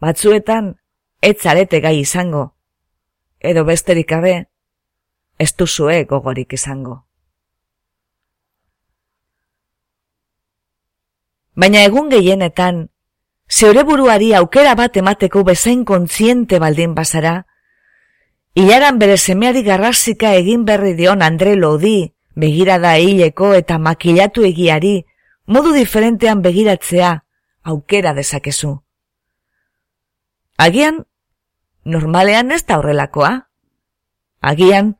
[0.00, 0.74] batzuetan
[1.22, 2.50] etzarete gai izango,
[3.40, 4.40] edo besterik gabe,
[5.38, 7.06] ez duzue gogorik izango.
[11.60, 12.76] Baina egun gehienetan,
[13.52, 17.34] zeure buruari aukera bat emateko bezain kontziente baldin bazara,
[18.56, 24.94] hilaran bere semeari garrasika egin berri dion Andre Lodi, begirada hileko eta makilatu egiari,
[25.46, 27.12] modu diferentean begiratzea,
[27.62, 28.72] aukera dezakezu.
[30.56, 31.04] Agian,
[31.84, 33.34] normalean ez da horrelakoa.
[34.40, 34.94] Agian,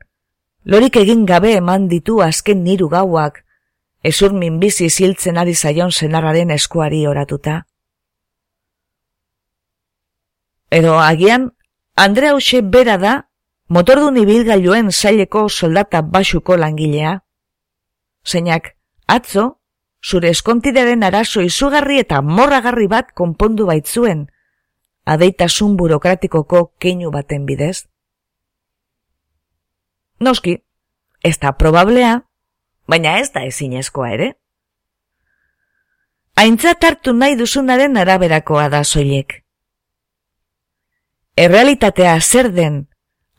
[0.63, 3.41] lorik egin gabe eman ditu azken niru gauak,
[4.03, 7.65] ezur minbizi ziltzen ari zaion zenarraren eskuari oratuta.
[10.71, 11.51] Edo agian,
[11.95, 13.15] Andrea Hoxe bera da,
[13.67, 17.19] motordun ibilgailuen zaileko soldata basuko langilea.
[18.25, 18.75] Zeinak,
[19.07, 19.61] atzo,
[20.01, 24.25] zure eskontideren arazo izugarri eta morragarri bat konpondu baitzuen,
[25.05, 27.85] adeitasun burokratikoko keinu baten bidez.
[30.21, 30.57] Noski,
[31.23, 32.21] ez da probablea,
[32.87, 34.31] baina ez da ezinezkoa ere.
[36.35, 39.41] Aintzat hartu nahi duzunaren araberakoa da soilek.
[41.37, 42.87] Errealitatea zer den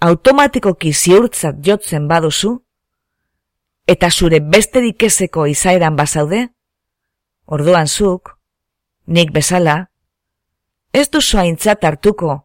[0.00, 2.56] automatikoki ziurtzat jotzen baduzu,
[3.86, 6.46] eta zure besterik ezeko izaeran bazaude,
[7.46, 8.36] orduan zuk,
[9.06, 9.76] nik bezala,
[10.92, 12.42] ez duzu aintzat hartuko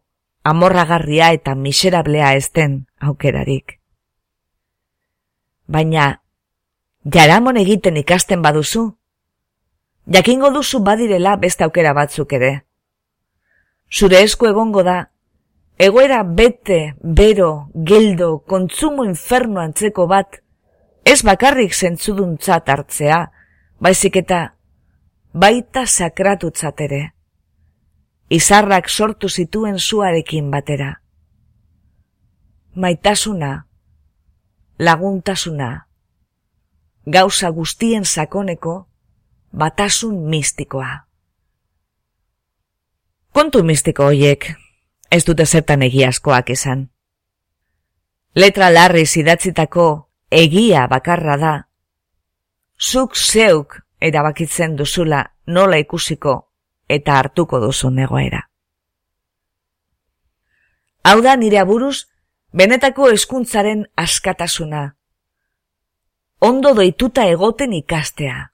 [0.48, 3.78] amorragarria eta miserablea ezten aukerarik.
[5.68, 6.06] Baina
[7.14, 8.82] jaramon egiten ikasten baduzu?
[10.14, 12.52] Jakingo duzu badirela beste aukera batzuk ere.
[13.88, 14.98] Zure esku egongo da,
[15.78, 20.40] egoera bete, bero, geldo, kontzumo inferno antzeko bat,
[21.04, 23.22] ez bakarrik zentzuduntzat hartzea,
[23.80, 24.42] baizik eta
[25.32, 27.02] baita sakratutzat ere.
[28.28, 30.92] Izarrak sortu zituen zuarekin batera.
[32.76, 33.52] Maitasuna,
[34.78, 35.87] laguntasuna,
[37.10, 38.88] gauza guztien sakoneko
[39.52, 41.06] batasun mistikoa.
[43.32, 44.44] Kontu mistiko hoiek,
[45.10, 46.88] ez dute zertan egiazkoak izan.
[48.36, 49.86] Letra larri zidatzitako
[50.30, 51.54] egia bakarra da,
[52.78, 56.36] zuk zeuk erabakitzen duzula nola ikusiko
[56.88, 58.44] eta hartuko duzu negoera.
[61.04, 62.04] Hau da nire aburuz,
[62.52, 64.97] benetako eskuntzaren askatasuna,
[66.38, 68.50] ondo doituta egoten ikastea.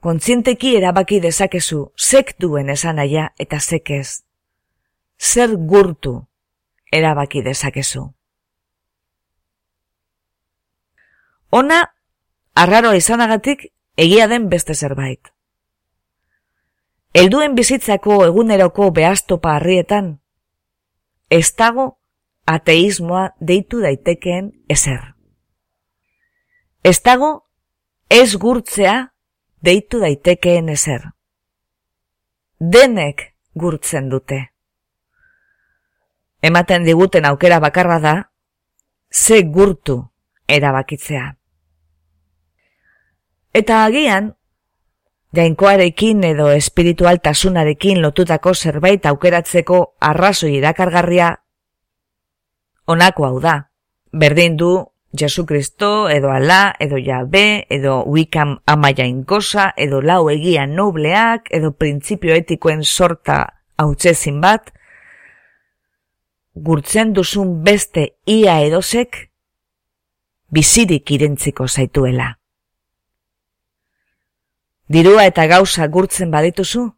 [0.00, 4.22] Kontzienteki erabaki dezakezu, zek duen esan aia eta zek ez.
[5.18, 6.16] Zer gurtu
[6.92, 8.08] erabaki dezakezu.
[11.50, 11.78] Ona,
[12.54, 15.32] arraro izanagatik, egia den beste zerbait.
[17.14, 20.18] Elduen bizitzako eguneroko behaztopa harrietan,
[21.28, 21.98] ez dago
[22.48, 25.11] ateismoa deitu daitekeen ezer.
[26.82, 27.46] Ez dago
[28.10, 28.94] ez gurtzea
[29.62, 31.12] deitu daitekeen ezer.
[32.58, 33.22] Denek
[33.54, 34.40] gurtzen dute.
[36.42, 38.14] Ematen diguten aukera bakarra da,
[39.10, 40.00] ze gurtu
[40.48, 41.36] erabakitzea.
[43.54, 44.32] Eta agian,
[45.36, 51.36] jainkoarekin edo espiritualtasunarekin lotutako zerbait aukeratzeko arrazoi irakargarria,
[52.86, 53.58] onako hau da,
[54.10, 54.72] berdin du
[55.12, 61.72] Jesu Kristo, edo ala, edo jabe, edo wikam amaia inkosa, edo lau egia nobleak, edo
[61.76, 64.72] printzipio etikoen sorta hautsezin bat,
[66.54, 69.28] gurtzen duzun beste ia edozek,
[70.48, 72.38] bizirik irentziko zaituela.
[74.88, 76.88] Dirua eta gauza gurtzen badituzu?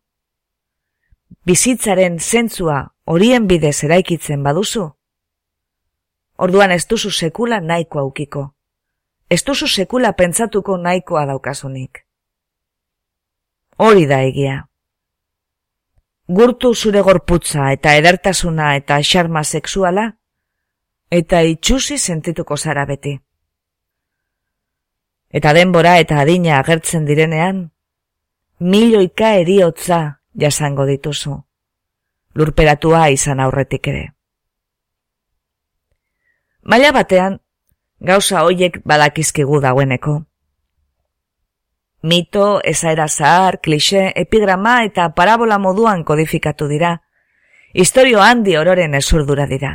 [1.46, 4.88] Bizitzaren zentzua horien bidez eraikitzen baduzu?
[6.36, 8.54] Orduan ez duzu sekula nahiko aukiko.
[9.30, 12.04] Ez duzu sekula pentsatuko nahikoa daukasunik.
[13.78, 14.64] Hori da egia.
[16.28, 20.06] Gurtu zure gorputza eta edertasuna eta xarma sexuala,
[21.10, 23.18] eta itxusi sentituko zara beti.
[25.30, 27.70] Eta denbora eta adina agertzen direnean,
[28.58, 30.00] milioika eriotza
[30.34, 31.36] jasango dituzu,
[32.34, 34.04] lurperatua izan aurretik ere.
[36.64, 37.40] Maila batean,
[38.00, 40.22] gauza hoiek badakizkigu dagoeneko.
[42.04, 46.94] Mito, ezaera zahar, klixe, epigrama eta parabola moduan kodifikatu dira.
[47.72, 49.74] Historio handi ororen esurdura dira.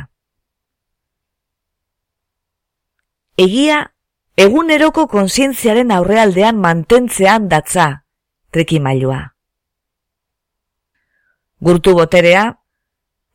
[3.38, 3.80] Egia,
[4.36, 7.88] eguneroko konsientziaren aurrealdean mantentzean datza,
[8.50, 9.20] trikimailua.
[11.60, 12.44] Gurtu boterea,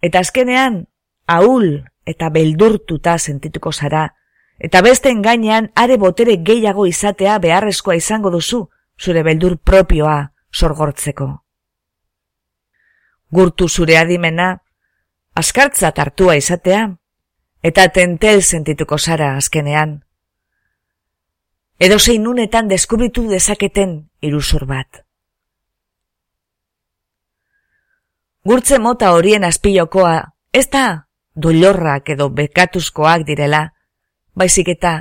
[0.02, 0.86] eta azkenean,
[1.26, 4.16] ahul eta beldurtuta sentituko zara,
[4.60, 8.68] eta beste gainean are botere gehiago izatea beharrezkoa izango duzu,
[9.00, 11.28] zure beldur propioa sorgortzeko.
[13.32, 14.62] Gurtu zure adimena,
[15.36, 16.96] askartza tartua izatea,
[17.62, 20.04] eta tentel sentituko zara azkenean.
[21.80, 25.02] Edo zein nunetan deskubritu dezaketen iruzur bat.
[28.46, 30.16] Gurtze mota horien azpilokoa,
[30.54, 30.86] ez da
[31.36, 33.74] dolorrak edo bekatuzkoak direla,
[34.36, 34.96] baizik eta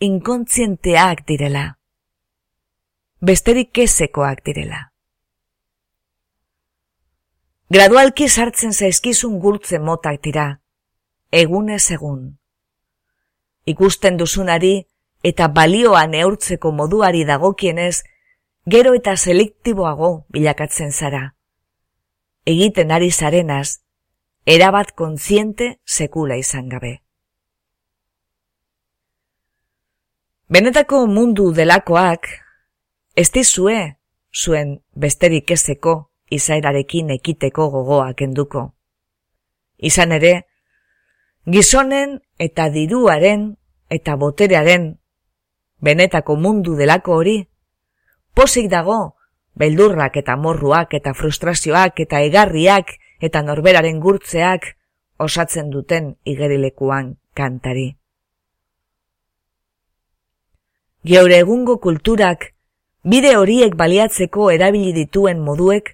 [0.00, 1.76] inkontzienteak direla.
[3.20, 4.90] Besterik kezekoak direla.
[7.72, 10.60] Gradualki sartzen zaizkizun gurtze motak dira,
[11.32, 12.36] egunez egun.
[13.66, 14.86] Ikusten duzunari
[15.26, 18.04] eta balioa neurtzeko moduari dagokienez,
[18.70, 21.34] gero eta selektiboago bilakatzen zara.
[22.46, 23.80] Egiten ari zarenaz,
[24.46, 27.02] erabat kontziente sekula izan gabe.
[30.48, 32.28] Benetako mundu delakoak,
[33.18, 33.96] ez dizue,
[34.30, 38.62] zuen besterik ezeko izaerarekin ekiteko gogoak enduko.
[39.78, 40.46] Izan ere,
[41.50, 43.48] gizonen eta diruaren
[43.90, 44.92] eta boterearen
[45.82, 47.36] benetako mundu delako hori,
[48.34, 49.16] posik dago,
[49.58, 54.74] beldurrak eta morruak eta frustrazioak eta egarriak eta norberaren gurtzeak
[55.18, 57.96] osatzen duten igerilekuan kantari.
[61.06, 62.52] Geure egungo kulturak
[63.06, 65.92] bide horiek baliatzeko erabili dituen moduek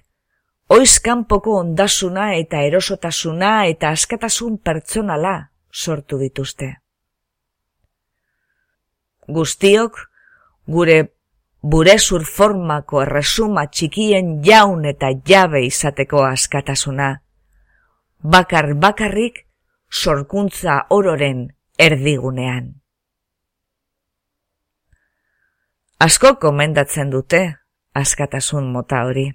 [0.73, 5.35] oizkanpoko ondasuna eta erosotasuna eta askatasun pertsonala
[5.71, 6.69] sortu dituzte.
[9.27, 9.99] Guztiok,
[10.67, 10.97] gure
[11.63, 17.09] burezur formako erresuma txikien jaun eta jabe izateko askatasuna,
[18.19, 19.45] bakar bakarrik
[19.89, 21.47] sorkuntza ororen
[21.79, 22.73] erdigunean.
[26.03, 27.45] Asko komendatzen dute
[27.95, 29.29] askatasun mota hori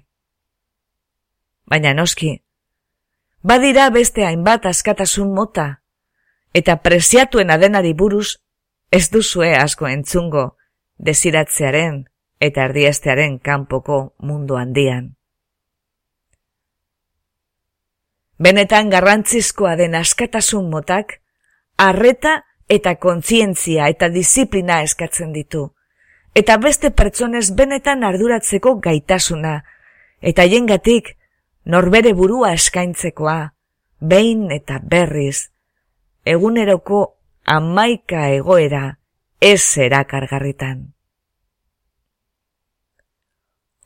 [1.69, 2.39] baina noski.
[3.43, 5.67] Badira beste hainbat askatasun mota,
[6.53, 8.39] eta preziatuen adenari buruz
[8.91, 10.45] ez duzue asko entzungo
[10.97, 12.03] desiratzearen
[12.39, 15.15] eta erdiestearen kanpoko mundu handian.
[18.39, 21.19] Benetan garrantzizkoa den askatasun motak,
[21.77, 25.65] arreta eta kontzientzia eta disiplina eskatzen ditu,
[26.35, 29.57] eta beste pertsonez benetan arduratzeko gaitasuna,
[30.21, 31.17] eta jengatik
[31.65, 33.39] norbere burua eskaintzekoa,
[33.99, 35.49] behin eta berriz,
[36.23, 37.01] eguneroko
[37.43, 38.85] amaika egoera
[39.41, 40.98] ez erakargarritan.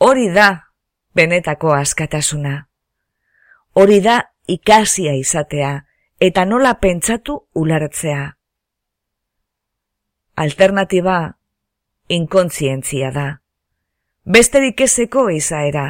[0.04, 0.47] Hori da
[1.16, 2.68] benetako askatasuna.
[3.80, 4.18] Hori da
[4.51, 5.72] ikasia izatea
[6.20, 8.26] eta nola pentsatu ulartzea.
[10.36, 11.18] Alternatiba
[12.10, 13.28] inkontzientzia da.
[14.26, 15.88] Besterik ezeko izaera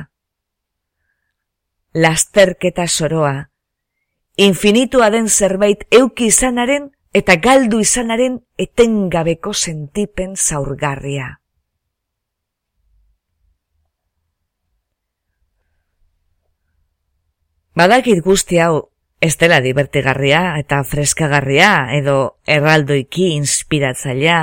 [1.94, 3.50] lasterketa soroa.
[4.38, 11.40] Infinitua den zerbait euki izanaren eta galdu izanaren etengabeko sentipen zaurgarria.
[17.76, 18.90] Badakit guzti hau
[19.22, 24.42] ez dela divertigarria eta freskagarria edo erraldoiki inspiratzailea,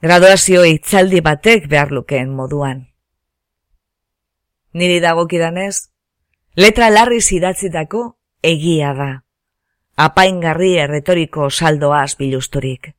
[0.00, 2.86] graduazio itzaldi batek behar lukeen moduan.
[4.72, 5.94] Niri dagokidanez,
[6.56, 8.00] Letra larri zidatzitako
[8.46, 9.08] egia da.
[9.98, 12.92] Apaingarri erretoriko saldoaz bilusturik.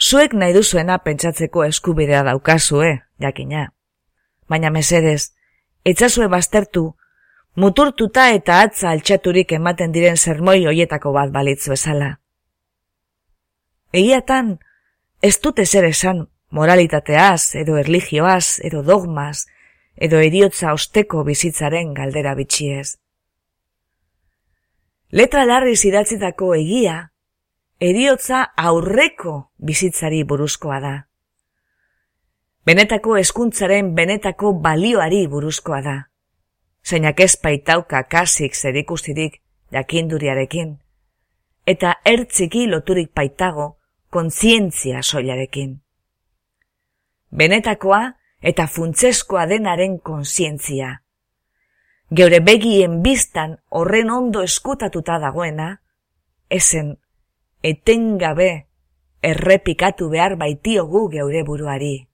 [0.00, 3.66] Zuek nahi duzuena pentsatzeko eskubidea daukazue, jakina.
[4.48, 5.34] Baina mesedez,
[5.84, 6.94] etzazue baztertu,
[7.56, 12.18] muturtuta eta atza altxaturik ematen diren zermoi hoietako bat balitzu ezala.
[13.92, 14.58] Egiatan,
[15.22, 19.46] ez dute zer esan moralitateaz, edo erligioaz, edo dogmaz,
[19.96, 22.98] edo eriotza osteko bizitzaren galdera bitxiez.
[25.10, 26.98] Letra larri zidatzitako egia,
[27.80, 30.94] eriotza aurreko bizitzari buruzkoa da.
[32.68, 35.96] Benetako eskuntzaren benetako balioari buruzkoa da.
[36.88, 40.78] Zeinak ez baitauka kasik zerikusirik jakinduriarekin,
[41.66, 43.74] eta ertziki loturik baitago
[44.10, 45.74] kontzientzia soilarekin.
[47.30, 48.00] Benetakoa
[48.40, 50.94] eta funtzeskoa denaren kontzientzia.
[52.16, 55.68] Geure begien biztan horren ondo eskutatuta dagoena,
[56.48, 56.94] esen
[57.62, 58.48] etengabe
[59.22, 62.08] errepikatu behar baitiogu geure buruari.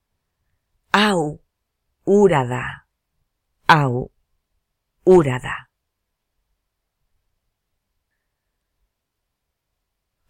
[0.91, 1.39] Hau,
[2.05, 2.65] ura da.
[3.71, 4.09] Hau,
[5.05, 5.55] ura da.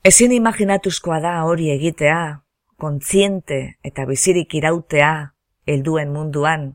[0.06, 2.42] Ezin imaginatuzkoa da hori egitea,
[2.78, 5.12] kontziente eta bizirik irautea,
[5.66, 6.68] helduen munduan,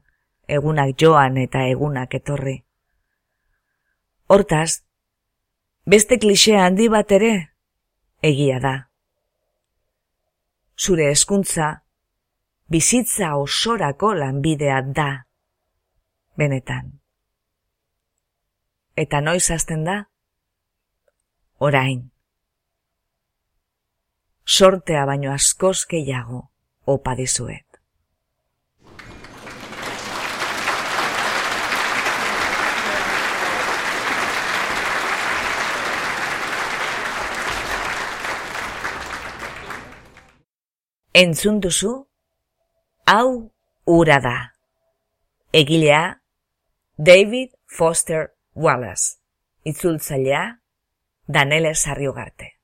[0.49, 2.57] egunak joan eta egunak etorri.
[4.27, 4.83] Hortaz,
[5.87, 7.33] beste klisea handi bat ere,
[8.23, 8.75] egia da.
[10.75, 11.73] Zure eskuntza,
[12.67, 15.11] bizitza osorako lanbidea da,
[16.35, 17.00] benetan.
[18.97, 19.97] Eta noiz hasten da?
[21.59, 22.11] Orain.
[24.45, 26.51] Sortea baino askoz gehiago
[26.87, 27.67] opa dizuet.
[41.13, 41.95] Entzun duzu?
[43.07, 43.53] Hau
[43.87, 44.37] ura da.
[45.53, 46.23] Egilea
[46.97, 49.19] David Foster Wallace.
[49.65, 50.59] Itzultzailea
[51.29, 52.57] Danele Sarriugarte.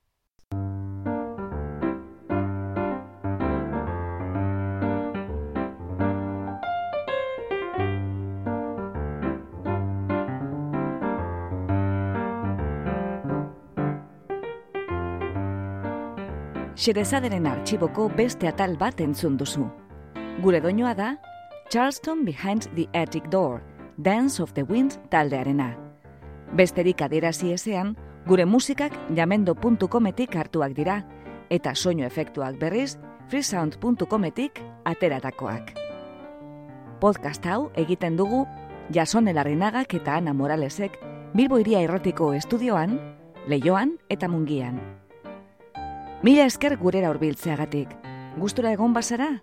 [16.77, 19.69] Xerezaderen arxiboko beste atal bat entzun duzu.
[20.43, 21.15] Gure doinoa da,
[21.71, 23.63] Charleston Behind the Attic Door,
[23.99, 25.75] Dance of the Wind taldearena.
[26.53, 27.95] Besterik adierazi ezean,
[28.27, 30.99] gure musikak jamendo.cometik hartuak dira,
[31.49, 32.99] eta soinu efektuak berriz,
[33.31, 35.73] freesound.cometik ateratakoak.
[37.01, 38.45] Podcast hau egiten dugu
[38.93, 41.01] Jason Elarrinagak eta Ana Moralesek
[41.33, 43.01] Bilbo Iria Errotiko Estudioan,
[43.49, 44.79] Leioan eta Mungian.
[46.23, 47.97] Mila esker gurera hurbiltzeagatik.
[48.37, 49.39] Gustura egon bazara?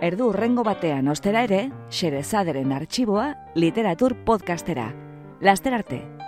[0.00, 1.58] Erdu urrengo batean ostera ere,
[1.92, 4.88] xerezaderen arxiboa literatur podcastera.
[5.44, 6.19] Laster arte!